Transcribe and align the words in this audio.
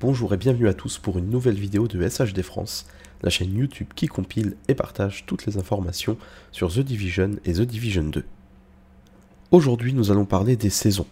Bonjour 0.00 0.32
et 0.32 0.36
bienvenue 0.36 0.68
à 0.68 0.74
tous 0.74 0.96
pour 0.98 1.18
une 1.18 1.28
nouvelle 1.28 1.56
vidéo 1.56 1.88
de 1.88 2.08
SHD 2.08 2.42
France, 2.42 2.86
la 3.22 3.30
chaîne 3.30 3.52
YouTube 3.52 3.88
qui 3.96 4.06
compile 4.06 4.54
et 4.68 4.76
partage 4.76 5.24
toutes 5.26 5.44
les 5.44 5.58
informations 5.58 6.16
sur 6.52 6.72
The 6.72 6.78
Division 6.78 7.32
et 7.44 7.54
The 7.54 7.62
Division 7.62 8.04
2. 8.04 8.24
Aujourd'hui 9.50 9.94
nous 9.94 10.12
allons 10.12 10.24
parler 10.24 10.54
des 10.54 10.70
saisons. 10.70 11.08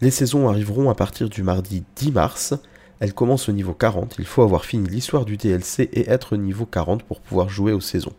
Les 0.00 0.10
saisons 0.10 0.48
arriveront 0.48 0.88
à 0.88 0.94
partir 0.94 1.28
du 1.28 1.42
mardi 1.42 1.84
10 1.96 2.12
mars, 2.12 2.54
elles 2.98 3.12
commencent 3.12 3.50
au 3.50 3.52
niveau 3.52 3.74
40, 3.74 4.16
il 4.18 4.24
faut 4.24 4.40
avoir 4.40 4.64
fini 4.64 4.88
l'histoire 4.88 5.26
du 5.26 5.36
DLC 5.36 5.90
et 5.92 6.08
être 6.08 6.38
niveau 6.38 6.64
40 6.64 7.02
pour 7.02 7.20
pouvoir 7.20 7.50
jouer 7.50 7.72
aux 7.74 7.82
saisons. 7.82 8.14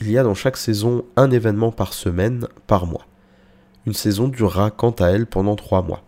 Il 0.00 0.10
y 0.10 0.18
a 0.18 0.24
dans 0.24 0.34
chaque 0.34 0.56
saison 0.56 1.04
un 1.14 1.30
événement 1.30 1.70
par 1.70 1.92
semaine, 1.92 2.48
par 2.66 2.86
mois. 2.86 3.06
Une 3.86 3.94
saison 3.94 4.26
durera 4.26 4.72
quant 4.72 4.90
à 4.98 5.10
elle 5.10 5.26
pendant 5.26 5.54
3 5.54 5.82
mois. 5.82 6.02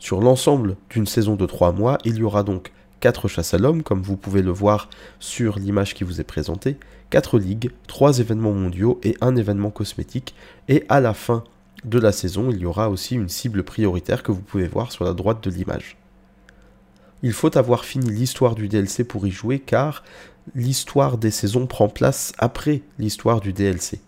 Sur 0.00 0.22
l'ensemble 0.22 0.76
d'une 0.88 1.06
saison 1.06 1.36
de 1.36 1.44
3 1.44 1.72
mois, 1.72 1.98
il 2.06 2.16
y 2.16 2.22
aura 2.22 2.42
donc 2.42 2.72
4 3.00 3.28
chasses 3.28 3.52
à 3.52 3.58
l'homme, 3.58 3.82
comme 3.82 4.00
vous 4.00 4.16
pouvez 4.16 4.40
le 4.40 4.50
voir 4.50 4.88
sur 5.20 5.58
l'image 5.58 5.92
qui 5.92 6.04
vous 6.04 6.22
est 6.22 6.24
présentée, 6.24 6.78
4 7.10 7.38
ligues, 7.38 7.70
3 7.86 8.18
événements 8.18 8.54
mondiaux 8.54 8.98
et 9.02 9.14
un 9.20 9.36
événement 9.36 9.70
cosmétique, 9.70 10.34
et 10.68 10.86
à 10.88 11.00
la 11.00 11.12
fin 11.12 11.44
de 11.84 11.98
la 11.98 12.12
saison, 12.12 12.50
il 12.50 12.60
y 12.60 12.64
aura 12.64 12.88
aussi 12.88 13.14
une 13.14 13.28
cible 13.28 13.62
prioritaire 13.62 14.22
que 14.22 14.32
vous 14.32 14.40
pouvez 14.40 14.68
voir 14.68 14.90
sur 14.90 15.04
la 15.04 15.12
droite 15.12 15.44
de 15.44 15.50
l'image. 15.50 15.98
Il 17.22 17.34
faut 17.34 17.58
avoir 17.58 17.84
fini 17.84 18.10
l'histoire 18.10 18.54
du 18.54 18.68
DLC 18.68 19.04
pour 19.04 19.26
y 19.26 19.30
jouer 19.30 19.58
car 19.58 20.02
l'histoire 20.54 21.18
des 21.18 21.30
saisons 21.30 21.66
prend 21.66 21.88
place 21.88 22.32
après 22.38 22.80
l'histoire 22.98 23.42
du 23.42 23.52
DLC 23.52 24.00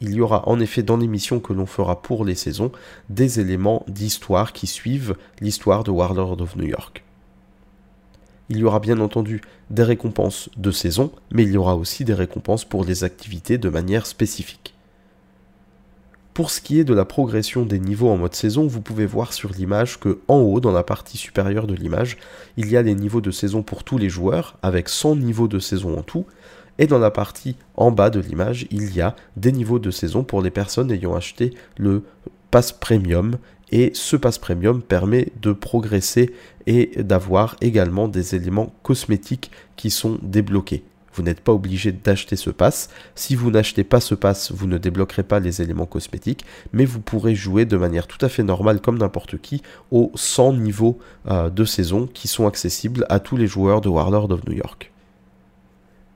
il 0.00 0.14
y 0.14 0.20
aura 0.20 0.48
en 0.48 0.60
effet 0.60 0.82
dans 0.82 0.96
l'émission 0.96 1.40
que 1.40 1.52
l'on 1.52 1.66
fera 1.66 2.02
pour 2.02 2.24
les 2.24 2.34
saisons 2.34 2.72
des 3.08 3.40
éléments 3.40 3.84
d'histoire 3.88 4.52
qui 4.52 4.66
suivent 4.66 5.16
l'histoire 5.40 5.84
de 5.84 5.90
Warlord 5.90 6.40
of 6.40 6.56
New 6.56 6.66
York. 6.66 7.04
Il 8.50 8.58
y 8.58 8.64
aura 8.64 8.80
bien 8.80 9.00
entendu 9.00 9.40
des 9.70 9.84
récompenses 9.84 10.50
de 10.56 10.70
saison, 10.70 11.12
mais 11.30 11.44
il 11.44 11.52
y 11.52 11.56
aura 11.56 11.76
aussi 11.76 12.04
des 12.04 12.14
récompenses 12.14 12.64
pour 12.64 12.84
les 12.84 13.04
activités 13.04 13.56
de 13.56 13.68
manière 13.70 14.06
spécifique. 14.06 14.74
Pour 16.34 16.50
ce 16.50 16.60
qui 16.60 16.80
est 16.80 16.84
de 16.84 16.94
la 16.94 17.04
progression 17.04 17.64
des 17.64 17.78
niveaux 17.78 18.10
en 18.10 18.16
mode 18.16 18.34
saison, 18.34 18.66
vous 18.66 18.80
pouvez 18.80 19.06
voir 19.06 19.32
sur 19.32 19.50
l'image 19.50 20.00
que 20.00 20.18
en 20.26 20.38
haut, 20.38 20.58
dans 20.58 20.72
la 20.72 20.82
partie 20.82 21.16
supérieure 21.16 21.68
de 21.68 21.74
l'image, 21.74 22.18
il 22.56 22.68
y 22.68 22.76
a 22.76 22.82
les 22.82 22.96
niveaux 22.96 23.20
de 23.20 23.30
saison 23.30 23.62
pour 23.62 23.84
tous 23.84 23.98
les 23.98 24.08
joueurs, 24.08 24.58
avec 24.60 24.88
100 24.88 25.16
niveaux 25.16 25.46
de 25.46 25.60
saison 25.60 25.96
en 25.96 26.02
tout, 26.02 26.26
et 26.78 26.86
dans 26.86 26.98
la 26.98 27.10
partie 27.10 27.56
en 27.76 27.90
bas 27.90 28.10
de 28.10 28.20
l'image, 28.20 28.66
il 28.70 28.94
y 28.94 29.00
a 29.00 29.14
des 29.36 29.52
niveaux 29.52 29.78
de 29.78 29.90
saison 29.90 30.24
pour 30.24 30.42
les 30.42 30.50
personnes 30.50 30.90
ayant 30.90 31.14
acheté 31.14 31.54
le 31.76 32.04
pass 32.50 32.72
premium. 32.72 33.36
Et 33.70 33.90
ce 33.94 34.16
pass 34.16 34.38
premium 34.38 34.82
permet 34.82 35.28
de 35.40 35.52
progresser 35.52 36.32
et 36.66 37.02
d'avoir 37.02 37.56
également 37.60 38.08
des 38.08 38.34
éléments 38.34 38.72
cosmétiques 38.82 39.50
qui 39.76 39.90
sont 39.90 40.18
débloqués. 40.22 40.84
Vous 41.14 41.22
n'êtes 41.22 41.40
pas 41.40 41.52
obligé 41.52 41.92
d'acheter 41.92 42.34
ce 42.34 42.50
pass. 42.50 42.90
Si 43.14 43.36
vous 43.36 43.52
n'achetez 43.52 43.84
pas 43.84 44.00
ce 44.00 44.16
pass, 44.16 44.50
vous 44.50 44.66
ne 44.66 44.78
débloquerez 44.78 45.22
pas 45.22 45.38
les 45.38 45.62
éléments 45.62 45.86
cosmétiques, 45.86 46.44
mais 46.72 46.84
vous 46.84 47.00
pourrez 47.00 47.36
jouer 47.36 47.64
de 47.64 47.76
manière 47.76 48.08
tout 48.08 48.24
à 48.24 48.28
fait 48.28 48.42
normale 48.42 48.80
comme 48.80 48.98
n'importe 48.98 49.38
qui 49.40 49.62
aux 49.92 50.10
100 50.16 50.54
niveaux 50.54 50.98
euh, 51.28 51.50
de 51.50 51.64
saison 51.64 52.08
qui 52.12 52.26
sont 52.26 52.48
accessibles 52.48 53.06
à 53.08 53.20
tous 53.20 53.36
les 53.36 53.46
joueurs 53.46 53.80
de 53.80 53.88
Warlord 53.88 54.32
of 54.32 54.44
New 54.46 54.54
York. 54.54 54.93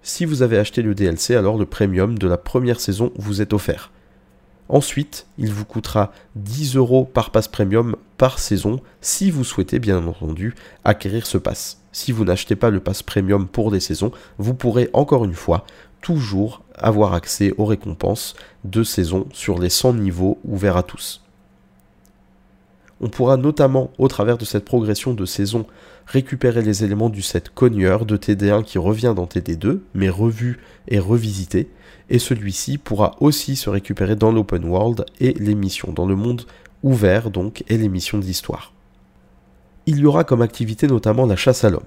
Si 0.08 0.24
vous 0.24 0.40
avez 0.40 0.56
acheté 0.56 0.80
le 0.80 0.94
DLC, 0.94 1.34
alors 1.34 1.58
le 1.58 1.66
premium 1.66 2.18
de 2.18 2.26
la 2.26 2.38
première 2.38 2.80
saison 2.80 3.12
vous 3.16 3.42
est 3.42 3.52
offert. 3.52 3.92
Ensuite, 4.70 5.26
il 5.36 5.52
vous 5.52 5.66
coûtera 5.66 6.12
10 6.34 6.76
euros 6.76 7.04
par 7.04 7.30
pass 7.30 7.46
premium 7.46 7.94
par 8.16 8.38
saison 8.38 8.80
si 9.02 9.30
vous 9.30 9.44
souhaitez 9.44 9.78
bien 9.78 10.06
entendu 10.06 10.54
acquérir 10.82 11.26
ce 11.26 11.36
pass. 11.36 11.82
Si 11.92 12.10
vous 12.10 12.24
n'achetez 12.24 12.56
pas 12.56 12.70
le 12.70 12.80
pass 12.80 13.02
premium 13.02 13.46
pour 13.46 13.70
des 13.70 13.80
saisons, 13.80 14.10
vous 14.38 14.54
pourrez 14.54 14.88
encore 14.94 15.26
une 15.26 15.34
fois 15.34 15.66
toujours 16.00 16.62
avoir 16.74 17.12
accès 17.12 17.52
aux 17.58 17.66
récompenses 17.66 18.34
de 18.64 18.84
saison 18.84 19.28
sur 19.34 19.58
les 19.58 19.68
100 19.68 19.92
niveaux 19.92 20.38
ouverts 20.42 20.78
à 20.78 20.84
tous. 20.84 21.20
On 23.00 23.09
pourra 23.09 23.36
notamment, 23.36 23.91
au 23.98 24.09
travers 24.09 24.38
de 24.38 24.44
cette 24.44 24.64
progression 24.64 25.14
de 25.14 25.25
saison, 25.25 25.66
récupérer 26.06 26.62
les 26.62 26.84
éléments 26.84 27.10
du 27.10 27.22
set 27.22 27.50
cogneur 27.50 28.06
de 28.06 28.16
TD1 28.16 28.64
qui 28.64 28.78
revient 28.78 29.12
dans 29.14 29.26
TD2, 29.26 29.81
mais 29.94 30.09
revu 30.09 30.59
et 30.88 30.98
revisité, 30.98 31.69
et 32.10 32.19
celui-ci 32.19 32.78
pourra 32.78 33.16
aussi 33.20 33.56
se 33.56 33.70
récupérer 33.70 34.16
dans 34.16 34.32
l'open 34.32 34.64
world 34.64 35.04
et 35.20 35.34
les 35.34 35.54
missions, 35.54 35.92
dans 35.92 36.06
le 36.06 36.16
monde 36.16 36.42
ouvert 36.82 37.31
donc, 37.31 37.64
et 37.69 37.76
les 37.76 37.88
missions 37.88 38.19
d'histoire. 38.19 38.72
Il 39.86 39.98
y 39.98 40.06
aura 40.06 40.25
comme 40.25 40.42
activité 40.42 40.86
notamment 40.86 41.26
la 41.26 41.36
chasse 41.36 41.65
à 41.65 41.70
l'homme. 41.70 41.82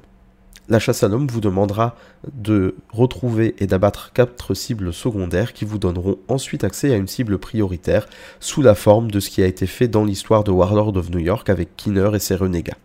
La 0.71 0.79
chasse 0.79 1.03
à 1.03 1.09
l'homme 1.09 1.27
vous 1.27 1.41
demandera 1.41 1.97
de 2.31 2.75
retrouver 2.93 3.55
et 3.59 3.67
d'abattre 3.67 4.13
quatre 4.13 4.53
cibles 4.53 4.93
secondaires 4.93 5.51
qui 5.51 5.65
vous 5.65 5.79
donneront 5.79 6.17
ensuite 6.29 6.63
accès 6.63 6.93
à 6.93 6.95
une 6.95 7.09
cible 7.09 7.39
prioritaire 7.39 8.07
sous 8.39 8.61
la 8.61 8.73
forme 8.73 9.11
de 9.11 9.19
ce 9.19 9.29
qui 9.29 9.43
a 9.43 9.47
été 9.47 9.67
fait 9.67 9.89
dans 9.89 10.05
l'histoire 10.05 10.45
de 10.45 10.51
Warlord 10.51 10.95
of 10.95 11.09
New 11.09 11.19
York 11.19 11.49
avec 11.49 11.75
Kinner 11.75 12.11
et 12.13 12.19
ses 12.19 12.35
renégats. 12.35 12.77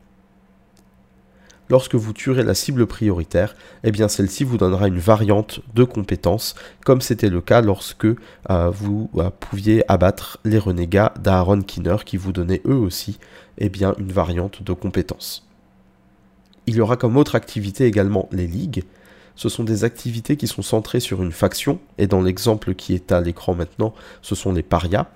Lorsque 1.69 1.95
vous 1.95 2.13
tuerez 2.13 2.43
la 2.43 2.55
cible 2.55 2.89
prioritaire, 2.89 3.55
eh 3.85 3.93
bien 3.93 4.09
celle-ci 4.09 4.43
vous 4.43 4.59
donnera 4.59 4.89
une 4.89 4.99
variante 4.99 5.61
de 5.77 5.85
compétences, 5.85 6.57
comme 6.85 7.01
c'était 7.01 7.31
le 7.31 7.41
cas 7.41 7.61
lorsque 7.61 8.07
euh, 8.07 8.71
vous 8.71 9.11
euh, 9.15 9.31
pouviez 9.39 9.89
abattre 9.89 10.41
les 10.45 10.59
renégats 10.59 11.15
d'Aaron 11.23 11.63
Kinner 11.63 11.99
qui 12.05 12.17
vous 12.17 12.33
donnaient 12.33 12.63
eux 12.67 12.75
aussi 12.75 13.21
eh 13.59 13.69
bien, 13.69 13.95
une 13.99 14.11
variante 14.11 14.65
de 14.65 14.73
compétences. 14.73 15.46
Il 16.67 16.75
y 16.75 16.81
aura 16.81 16.97
comme 16.97 17.17
autre 17.17 17.35
activité 17.35 17.87
également 17.87 18.29
les 18.33 18.47
ligues. 18.47 18.85
Ce 19.37 19.49
sont 19.49 19.65
des 19.65 19.85
activités 19.85 20.37
qui 20.37 20.47
sont 20.47 20.63
centrées 20.63 21.01
sur 21.01 21.23
une 21.23 21.33
faction, 21.33 21.79
et 21.99 22.07
dans 22.07 22.23
l'exemple 22.23 22.75
qui 22.75 22.95
est 22.95 23.13
à 23.13 23.21
l'écran 23.21 23.55
maintenant, 23.55 23.95
ce 24.23 24.35
sont 24.35 24.53
les 24.53 24.63
parias. 24.63 25.07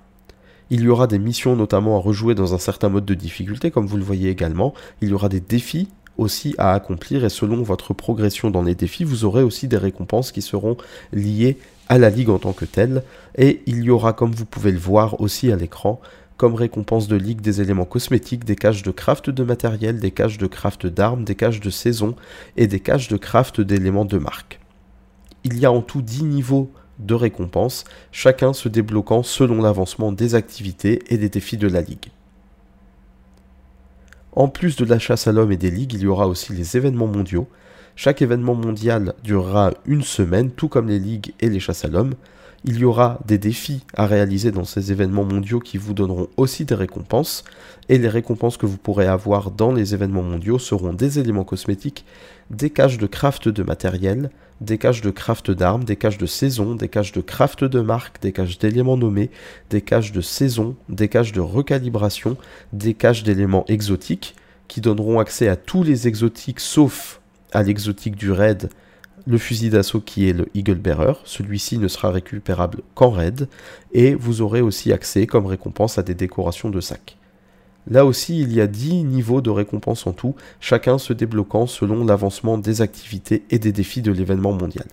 Il 0.69 0.81
y 0.81 0.87
aura 0.87 1.07
des 1.07 1.19
missions 1.19 1.55
notamment 1.55 1.97
à 1.97 1.99
rejouer 1.99 2.35
dans 2.35 2.53
un 2.53 2.59
certain 2.59 2.87
mode 2.87 3.05
de 3.05 3.13
difficulté, 3.13 3.71
comme 3.71 3.87
vous 3.87 3.97
le 3.97 4.03
voyez 4.03 4.29
également. 4.29 4.73
Il 5.01 5.09
y 5.09 5.13
aura 5.13 5.27
des 5.27 5.41
défis 5.41 5.89
aussi 6.17 6.55
à 6.57 6.73
accomplir, 6.73 7.25
et 7.25 7.29
selon 7.29 7.63
votre 7.63 7.93
progression 7.93 8.51
dans 8.51 8.63
les 8.63 8.75
défis, 8.75 9.03
vous 9.03 9.25
aurez 9.25 9.43
aussi 9.43 9.67
des 9.67 9.77
récompenses 9.77 10.31
qui 10.31 10.41
seront 10.41 10.77
liées 11.11 11.57
à 11.89 11.97
la 11.97 12.09
ligue 12.09 12.29
en 12.29 12.39
tant 12.39 12.53
que 12.53 12.63
telle. 12.63 13.03
Et 13.37 13.63
il 13.65 13.83
y 13.83 13.89
aura, 13.89 14.13
comme 14.13 14.31
vous 14.31 14.45
pouvez 14.45 14.71
le 14.71 14.77
voir 14.77 15.19
aussi 15.19 15.51
à 15.51 15.55
l'écran, 15.55 15.99
comme 16.37 16.55
récompense 16.55 17.07
de 17.07 17.15
ligue 17.15 17.41
des 17.41 17.61
éléments 17.61 17.85
cosmétiques, 17.85 18.45
des 18.45 18.55
caches 18.55 18.83
de 18.83 18.91
craft 18.91 19.29
de 19.29 19.43
matériel, 19.43 19.99
des 19.99 20.11
caches 20.11 20.37
de 20.37 20.47
craft 20.47 20.87
d'armes, 20.87 21.23
des 21.23 21.35
caches 21.35 21.59
de 21.59 21.69
saison 21.69 22.15
et 22.57 22.67
des 22.67 22.79
caches 22.79 23.07
de 23.09 23.17
craft 23.17 23.61
d'éléments 23.61 24.05
de 24.05 24.17
marque. 24.17 24.59
Il 25.43 25.59
y 25.59 25.65
a 25.65 25.71
en 25.71 25.81
tout 25.81 26.01
10 26.01 26.23
niveaux 26.23 26.71
de 26.99 27.13
récompenses, 27.13 27.83
chacun 28.11 28.53
se 28.53 28.69
débloquant 28.69 29.23
selon 29.23 29.61
l'avancement 29.61 30.11
des 30.11 30.35
activités 30.35 31.01
et 31.07 31.17
des 31.17 31.29
défis 31.29 31.57
de 31.57 31.67
la 31.67 31.81
ligue. 31.81 32.11
En 34.33 34.47
plus 34.47 34.77
de 34.77 34.85
la 34.85 34.99
chasse 34.99 35.27
à 35.27 35.31
l'homme 35.31 35.51
et 35.51 35.57
des 35.57 35.71
ligues, 35.71 35.93
il 35.93 36.03
y 36.03 36.07
aura 36.07 36.27
aussi 36.27 36.53
les 36.53 36.77
événements 36.77 37.07
mondiaux. 37.07 37.47
Chaque 37.95 38.21
événement 38.21 38.55
mondial 38.55 39.13
durera 39.23 39.71
une 39.85 40.03
semaine, 40.03 40.51
tout 40.51 40.69
comme 40.69 40.87
les 40.87 40.99
ligues 40.99 41.33
et 41.41 41.49
les 41.49 41.59
chasses 41.59 41.83
à 41.83 41.89
l'homme. 41.89 42.13
Il 42.63 42.77
y 42.77 42.85
aura 42.85 43.19
des 43.25 43.39
défis 43.39 43.83
à 43.95 44.05
réaliser 44.05 44.51
dans 44.51 44.65
ces 44.65 44.91
événements 44.91 45.23
mondiaux 45.23 45.59
qui 45.59 45.79
vous 45.79 45.95
donneront 45.95 46.27
aussi 46.37 46.63
des 46.63 46.75
récompenses. 46.75 47.43
Et 47.89 47.97
les 47.97 48.07
récompenses 48.07 48.57
que 48.57 48.67
vous 48.67 48.77
pourrez 48.77 49.07
avoir 49.07 49.49
dans 49.49 49.71
les 49.71 49.95
événements 49.95 50.21
mondiaux 50.21 50.59
seront 50.59 50.93
des 50.93 51.17
éléments 51.17 51.43
cosmétiques, 51.43 52.05
des 52.51 52.69
caches 52.69 52.99
de 52.99 53.07
craft 53.07 53.49
de 53.49 53.63
matériel, 53.63 54.29
des 54.61 54.77
caches 54.77 55.01
de 55.01 55.09
craft 55.09 55.49
d'armes, 55.49 55.85
des 55.85 55.95
caches 55.95 56.19
de 56.19 56.27
saison, 56.27 56.75
des 56.75 56.87
caches 56.87 57.13
de 57.13 57.21
craft 57.21 57.63
de 57.63 57.81
marque, 57.81 58.21
des 58.21 58.31
caches 58.31 58.59
d'éléments 58.59 58.97
nommés, 58.97 59.31
des 59.71 59.81
caches 59.81 60.11
de 60.11 60.21
saison, 60.21 60.75
des 60.87 61.07
caches 61.07 61.31
de 61.31 61.41
recalibration, 61.41 62.37
des 62.73 62.93
caches 62.93 63.23
d'éléments 63.23 63.65
exotiques 63.69 64.35
qui 64.67 64.81
donneront 64.81 65.19
accès 65.19 65.47
à 65.47 65.55
tous 65.55 65.81
les 65.81 66.07
exotiques 66.07 66.59
sauf 66.59 67.21
à 67.53 67.63
l'exotique 67.63 68.15
du 68.15 68.31
raid 68.31 68.69
le 69.25 69.37
fusil 69.37 69.69
d'assaut 69.69 70.01
qui 70.01 70.29
est 70.29 70.33
le 70.33 70.47
Eagle 70.53 70.75
Bearer. 70.75 71.13
Celui-ci 71.25 71.77
ne 71.77 71.87
sera 71.87 72.11
récupérable 72.11 72.81
qu'en 72.95 73.11
raid. 73.11 73.47
Et 73.93 74.13
vous 74.15 74.41
aurez 74.41 74.61
aussi 74.61 74.91
accès 74.91 75.27
comme 75.27 75.45
récompense 75.45 75.97
à 75.97 76.03
des 76.03 76.15
décorations 76.15 76.69
de 76.69 76.81
sac. 76.81 77.17
Là 77.89 78.05
aussi, 78.05 78.39
il 78.39 78.53
y 78.53 78.61
a 78.61 78.67
10 78.67 79.03
niveaux 79.05 79.41
de 79.41 79.49
récompense 79.49 80.05
en 80.05 80.13
tout, 80.13 80.35
chacun 80.59 80.97
se 80.97 81.13
débloquant 81.13 81.65
selon 81.65 82.05
l'avancement 82.05 82.57
des 82.57 82.81
activités 82.81 83.43
et 83.49 83.57
des 83.57 83.71
défis 83.71 84.01
de 84.01 84.11
l'événement 84.11 84.53
mondial. 84.53 84.85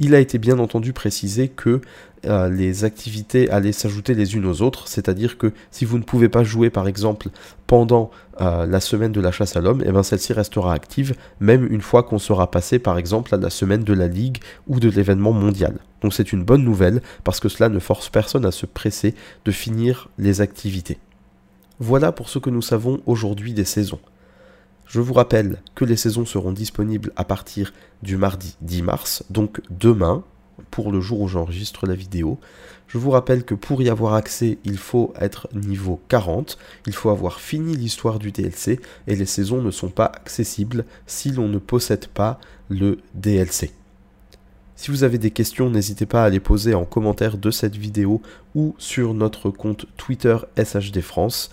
Il 0.00 0.14
a 0.14 0.18
été 0.18 0.38
bien 0.38 0.58
entendu 0.58 0.92
précisé 0.92 1.48
que 1.48 1.80
euh, 2.26 2.48
les 2.48 2.84
activités 2.84 3.50
allaient 3.50 3.72
s'ajouter 3.72 4.14
les 4.14 4.34
unes 4.34 4.46
aux 4.46 4.62
autres, 4.62 4.88
c'est-à-dire 4.88 5.38
que 5.38 5.52
si 5.70 5.84
vous 5.84 5.98
ne 5.98 6.02
pouvez 6.02 6.28
pas 6.28 6.42
jouer 6.42 6.70
par 6.70 6.88
exemple 6.88 7.28
pendant 7.66 8.10
euh, 8.40 8.66
la 8.66 8.80
semaine 8.80 9.12
de 9.12 9.20
la 9.20 9.30
chasse 9.30 9.56
à 9.56 9.60
l'homme, 9.60 9.82
eh 9.86 9.92
bien 9.92 10.02
celle-ci 10.02 10.32
restera 10.32 10.72
active 10.72 11.14
même 11.38 11.70
une 11.70 11.80
fois 11.80 12.02
qu'on 12.02 12.18
sera 12.18 12.50
passé 12.50 12.78
par 12.78 12.98
exemple 12.98 13.34
à 13.34 13.38
la 13.38 13.50
semaine 13.50 13.84
de 13.84 13.92
la 13.92 14.08
ligue 14.08 14.38
ou 14.66 14.80
de 14.80 14.88
l'événement 14.88 15.32
mondial. 15.32 15.78
Donc 16.00 16.12
c'est 16.12 16.32
une 16.32 16.44
bonne 16.44 16.64
nouvelle 16.64 17.00
parce 17.22 17.38
que 17.38 17.48
cela 17.48 17.68
ne 17.68 17.78
force 17.78 18.08
personne 18.08 18.46
à 18.46 18.50
se 18.50 18.66
presser 18.66 19.14
de 19.44 19.52
finir 19.52 20.08
les 20.18 20.40
activités. 20.40 20.98
Voilà 21.78 22.10
pour 22.10 22.28
ce 22.28 22.38
que 22.38 22.50
nous 22.50 22.62
savons 22.62 23.00
aujourd'hui 23.06 23.52
des 23.52 23.64
saisons. 23.64 24.00
Je 24.86 25.00
vous 25.00 25.14
rappelle 25.14 25.62
que 25.74 25.84
les 25.84 25.96
saisons 25.96 26.26
seront 26.26 26.52
disponibles 26.52 27.12
à 27.16 27.24
partir 27.24 27.72
du 28.02 28.16
mardi 28.16 28.56
10 28.60 28.82
mars, 28.82 29.24
donc 29.30 29.60
demain, 29.70 30.24
pour 30.70 30.92
le 30.92 31.00
jour 31.00 31.20
où 31.20 31.28
j'enregistre 31.28 31.86
la 31.86 31.94
vidéo. 31.94 32.38
Je 32.86 32.98
vous 32.98 33.10
rappelle 33.10 33.44
que 33.44 33.54
pour 33.54 33.82
y 33.82 33.88
avoir 33.88 34.14
accès, 34.14 34.58
il 34.64 34.78
faut 34.78 35.12
être 35.18 35.48
niveau 35.54 36.00
40, 36.08 36.58
il 36.86 36.92
faut 36.92 37.10
avoir 37.10 37.40
fini 37.40 37.76
l'histoire 37.76 38.18
du 38.18 38.30
DLC 38.30 38.78
et 39.06 39.16
les 39.16 39.26
saisons 39.26 39.62
ne 39.62 39.70
sont 39.70 39.88
pas 39.88 40.06
accessibles 40.06 40.84
si 41.06 41.32
l'on 41.32 41.48
ne 41.48 41.58
possède 41.58 42.06
pas 42.08 42.38
le 42.68 42.98
DLC. 43.14 43.72
Si 44.76 44.90
vous 44.90 45.04
avez 45.04 45.18
des 45.18 45.30
questions, 45.30 45.70
n'hésitez 45.70 46.06
pas 46.06 46.24
à 46.24 46.30
les 46.30 46.40
poser 46.40 46.74
en 46.74 46.84
commentaire 46.84 47.38
de 47.38 47.50
cette 47.50 47.76
vidéo 47.76 48.20
ou 48.54 48.74
sur 48.78 49.14
notre 49.14 49.50
compte 49.50 49.86
Twitter 49.96 50.36
SHD 50.58 51.00
France. 51.00 51.50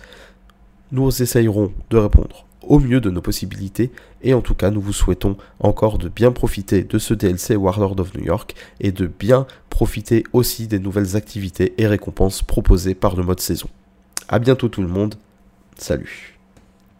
Nous 0.90 1.22
essayerons 1.22 1.72
de 1.90 1.96
répondre 1.96 2.46
au 2.64 2.78
mieux 2.78 3.00
de 3.00 3.10
nos 3.10 3.20
possibilités. 3.20 3.90
Et 4.22 4.34
en 4.34 4.40
tout 4.40 4.54
cas 4.54 4.70
nous 4.70 4.80
vous 4.80 4.92
souhaitons 4.92 5.36
encore 5.60 5.98
de 5.98 6.08
bien 6.08 6.32
profiter 6.32 6.84
de 6.84 6.98
ce 6.98 7.14
DLC 7.14 7.56
Warlord 7.56 7.98
of 8.00 8.14
New 8.14 8.24
York 8.24 8.54
et 8.80 8.92
de 8.92 9.06
bien 9.06 9.46
profiter 9.70 10.24
aussi 10.32 10.66
des 10.66 10.78
nouvelles 10.78 11.16
activités 11.16 11.74
et 11.78 11.86
récompenses 11.86 12.42
proposées 12.42 12.94
par 12.94 13.16
le 13.16 13.22
mode 13.22 13.40
saison. 13.40 13.68
A 14.28 14.38
bientôt 14.38 14.68
tout 14.68 14.82
le 14.82 14.88
monde, 14.88 15.16
salut 15.76 16.31